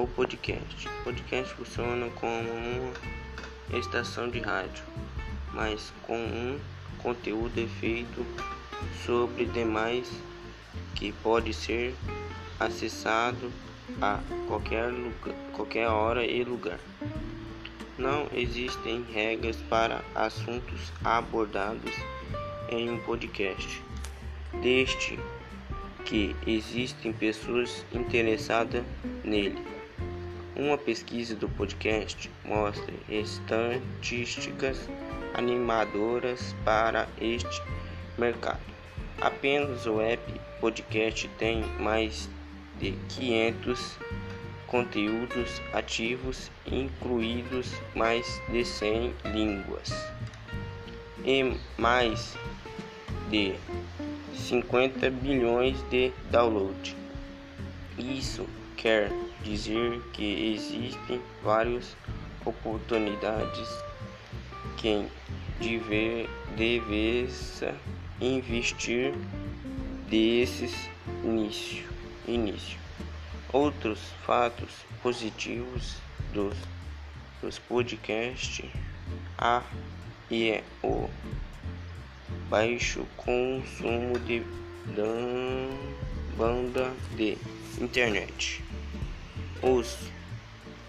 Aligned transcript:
O 0.00 0.06
podcast. 0.06 0.88
O 0.88 1.04
podcast 1.04 1.54
funciona 1.56 2.08
como 2.12 2.48
uma 3.68 3.78
estação 3.78 4.30
de 4.30 4.40
rádio, 4.40 4.82
mas 5.52 5.92
com 6.04 6.16
um 6.16 6.58
conteúdo 6.96 7.68
feito 7.78 8.24
sobre 9.04 9.44
demais 9.44 10.10
que 10.94 11.12
pode 11.12 11.52
ser 11.52 11.94
acessado 12.58 13.52
a 14.00 14.20
qualquer, 14.48 14.90
lugar, 14.90 15.34
qualquer 15.52 15.88
hora 15.88 16.24
e 16.24 16.42
lugar. 16.44 16.80
Não 17.98 18.26
existem 18.32 19.04
regras 19.12 19.56
para 19.68 20.02
assuntos 20.14 20.90
abordados 21.04 21.94
em 22.70 22.88
um 22.88 22.98
podcast, 23.00 23.82
desde 24.62 25.18
que 26.06 26.34
existem 26.46 27.12
pessoas 27.12 27.84
interessadas 27.92 28.82
nele. 29.22 29.79
Uma 30.56 30.76
pesquisa 30.76 31.36
do 31.36 31.48
podcast 31.48 32.30
mostra 32.44 32.92
estatísticas 33.08 34.88
animadoras 35.34 36.54
para 36.64 37.08
este 37.20 37.62
mercado. 38.18 38.60
Apenas 39.20 39.86
o 39.86 40.00
app 40.00 40.40
podcast 40.60 41.28
tem 41.38 41.62
mais 41.78 42.28
de 42.80 42.92
500 43.08 43.96
conteúdos 44.66 45.62
ativos, 45.72 46.50
incluídos 46.66 47.72
mais 47.94 48.26
de 48.50 48.64
100 48.64 49.14
línguas 49.26 49.92
e 51.24 51.54
mais 51.78 52.36
de 53.30 53.54
50 54.34 55.10
bilhões 55.10 55.80
de 55.90 56.12
downloads. 56.30 56.96
Isso 57.98 58.46
quer 58.80 59.12
dizer 59.42 60.00
que 60.12 60.54
existem 60.54 61.20
várias 61.42 61.94
oportunidades 62.46 63.68
quem 64.78 65.06
deve, 65.60 66.26
devessa 66.56 67.76
investir 68.18 69.12
desses 70.08 70.88
início, 71.22 71.86
início. 72.26 72.78
Outros 73.52 74.00
fatos 74.24 74.70
positivos 75.02 75.96
dos, 76.32 76.56
dos 77.42 77.58
podcasts 77.58 78.70
a 79.36 79.62
e 80.30 80.62
o 80.82 81.10
baixo 82.48 83.06
consumo 83.16 84.18
de 84.20 84.42
banda 86.36 86.94
de 87.16 87.36
internet. 87.78 88.69
Os 89.62 89.98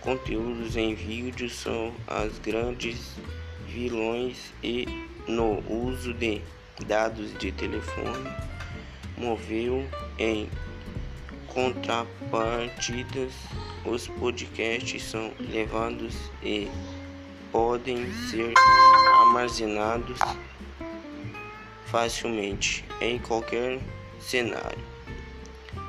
conteúdos 0.00 0.76
em 0.76 0.94
vídeo 0.94 1.50
são 1.50 1.92
as 2.06 2.38
grandes 2.38 3.16
vilões 3.66 4.52
e 4.62 4.86
no 5.26 5.58
uso 5.68 6.14
de 6.14 6.40
dados 6.86 7.36
de 7.38 7.52
telefone 7.52 8.30
móvel 9.20 9.86
em 10.18 10.48
contrapartidas, 11.48 13.32
os 13.84 14.06
podcasts 14.06 15.02
são 15.02 15.32
levados 15.38 16.14
e 16.42 16.70
podem 17.52 18.10
ser 18.30 18.54
armazenados 19.20 20.18
facilmente 21.86 22.84
em 23.00 23.18
qualquer 23.18 23.80
cenário. 24.20 24.89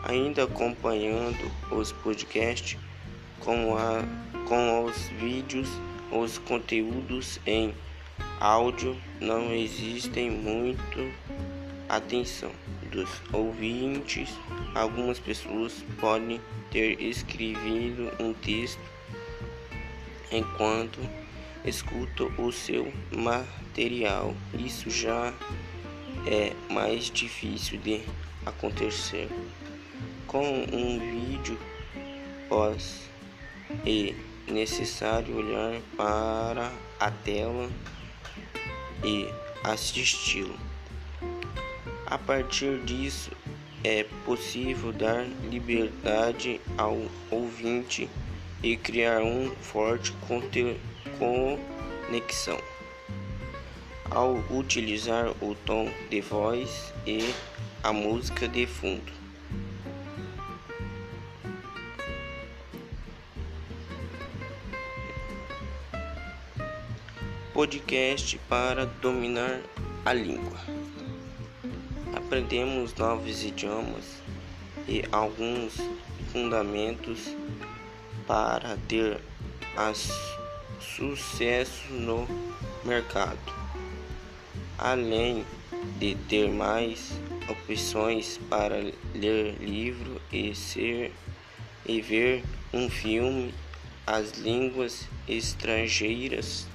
Ainda 0.04 0.44
acompanhando 0.44 1.52
os 1.72 1.92
podcasts 1.92 2.78
com, 3.40 3.76
a, 3.76 4.04
com 4.48 4.86
os 4.86 4.98
vídeos, 5.20 5.70
os 6.12 6.38
conteúdos 6.38 7.40
em 7.46 7.74
áudio 8.40 8.98
não 9.20 9.54
existem 9.54 10.30
muito 10.30 11.12
atenção 11.88 12.52
dos 12.92 13.10
ouvintes. 13.32 14.30
Algumas 14.74 15.20
pessoas 15.20 15.84
podem 16.00 16.42
ter 16.72 17.02
escrevido 17.02 18.12
um 18.20 18.34
texto 18.34 18.82
enquanto 20.32 21.00
escutam 21.64 22.32
o 22.38 22.52
seu 22.52 22.92
material. 23.12 24.34
Isso 24.58 24.90
já 24.90 25.34
é 26.26 26.54
mais 26.72 27.06
difícil 27.06 27.78
de 27.80 28.02
acontecer 28.46 29.30
com 30.32 30.66
um 30.72 30.98
vídeo 30.98 31.60
pós 32.48 33.02
é 33.86 34.16
necessário 34.50 35.36
olhar 35.36 35.82
para 35.98 36.72
a 36.98 37.12
tela 37.12 37.70
e 39.04 39.28
assisti-lo. 39.62 40.56
A 42.06 42.18
partir 42.18 42.80
disso, 42.86 43.32
é 43.84 44.06
possível 44.26 44.94
dar 44.94 45.26
liberdade 45.50 46.62
ao 46.78 46.98
ouvinte 47.30 48.10
e 48.64 48.78
criar 48.78 49.22
um 49.22 49.54
forte 49.58 50.14
conexão. 51.20 52.58
Ao 54.10 54.36
utilizar 54.50 55.28
o 55.42 55.54
tom 55.66 55.92
de 56.10 56.22
voz 56.22 56.94
e 57.06 57.34
a 57.84 57.92
música 57.92 58.48
de 58.48 58.66
fundo. 58.66 59.21
Podcast 67.62 68.40
para 68.50 68.88
dominar 68.88 69.62
a 70.04 70.12
língua 70.14 70.58
aprendemos 72.16 72.96
novos 72.96 73.44
idiomas 73.44 74.20
e 74.88 75.04
alguns 75.12 75.76
fundamentos 76.32 77.36
para 78.26 78.80
ter 78.88 79.22
sucesso 80.80 81.94
no 81.94 82.28
mercado. 82.84 83.38
Além 84.76 85.46
de 86.00 86.16
ter 86.28 86.50
mais 86.50 87.12
opções 87.48 88.40
para 88.50 88.78
ler 89.14 89.56
livro 89.60 90.20
e 90.34 90.56
ser 90.56 91.14
e 91.86 92.02
ver 92.02 92.44
um 92.74 92.90
filme, 92.90 93.54
as 94.08 94.32
línguas 94.32 95.08
estrangeiras 95.28 96.71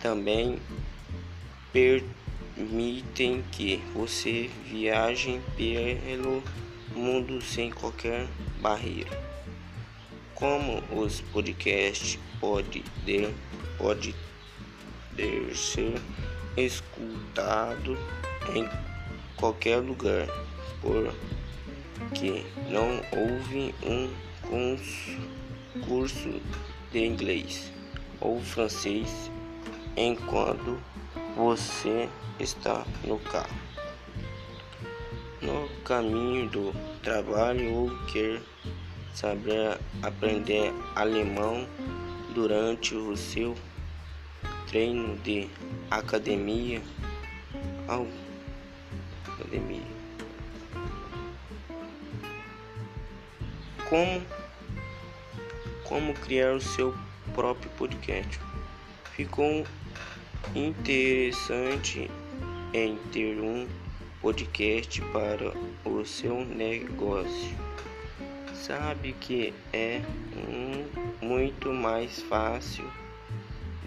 também 0.00 0.58
permitem 1.72 3.42
que 3.52 3.82
você 3.94 4.50
viaje 4.64 5.40
pelo 5.56 6.42
mundo 6.94 7.40
sem 7.42 7.70
qualquer 7.70 8.26
barreira. 8.60 9.10
Como 10.34 10.82
os 10.92 11.20
podcasts 11.20 12.18
podem 12.40 12.84
pode 13.76 14.14
ser 15.54 16.00
escutado 16.56 17.98
em 18.54 18.68
qualquer 19.36 19.78
lugar, 19.78 20.26
porque 20.80 22.44
não 22.70 23.00
houve 23.12 23.74
um 23.82 24.78
curso 25.86 26.40
de 26.92 27.04
inglês 27.04 27.72
ou 28.20 28.40
francês 28.40 29.30
enquanto 29.96 30.78
você 31.36 32.08
está 32.38 32.84
no 33.04 33.18
carro, 33.18 33.56
no 35.40 35.68
caminho 35.84 36.48
do 36.48 36.74
trabalho 37.02 37.72
ou 37.74 37.90
quer 38.06 38.40
saber 39.14 39.78
aprender 40.02 40.72
alemão 40.94 41.66
durante 42.34 42.94
o 42.94 43.16
seu 43.16 43.56
treino 44.68 45.16
de 45.18 45.48
academia 45.90 46.82
ao 47.88 48.06
academia. 49.26 49.86
Como 53.88 54.22
como 55.88 56.12
criar 56.12 56.52
o 56.52 56.60
seu 56.60 56.94
próprio 57.34 57.70
podcast. 57.70 58.38
Ficou 59.16 59.64
interessante 60.54 62.10
em 62.72 62.96
ter 63.12 63.40
um 63.40 63.66
podcast 64.20 65.00
para 65.12 65.52
o 65.84 66.04
seu 66.04 66.44
negócio. 66.44 67.56
Sabe 68.54 69.14
que 69.20 69.54
é 69.72 70.02
um, 70.36 71.26
muito 71.26 71.72
mais 71.72 72.20
fácil 72.22 72.84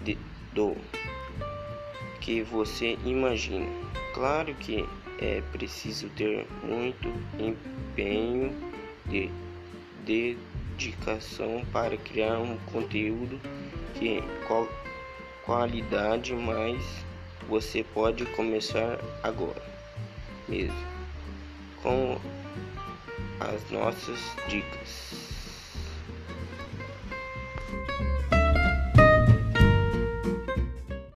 de, 0.04 0.18
do 0.52 0.76
que 2.20 2.42
você 2.42 2.98
imagina. 3.04 3.66
Claro 4.14 4.54
que 4.54 4.84
é 5.18 5.40
preciso 5.52 6.08
ter 6.10 6.46
muito 6.62 7.08
empenho 7.38 8.52
de, 9.06 9.30
de 10.04 10.36
dedicação 10.76 11.64
para 11.72 11.96
criar 11.96 12.38
um 12.38 12.56
conteúdo 12.72 13.40
que 13.94 14.22
qual, 14.46 14.68
qualidade, 15.44 16.34
mas 16.34 16.82
você 17.48 17.82
pode 17.82 18.24
começar 18.26 18.98
agora 19.22 19.62
mesmo 20.48 20.76
com 21.82 22.18
as 23.40 23.70
nossas 23.70 24.18
dicas. 24.48 25.21